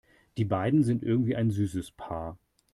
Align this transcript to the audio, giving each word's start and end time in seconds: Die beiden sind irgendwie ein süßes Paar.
Die 0.37 0.45
beiden 0.45 0.81
sind 0.81 1.03
irgendwie 1.03 1.35
ein 1.35 1.51
süßes 1.51 1.91
Paar. 1.91 2.39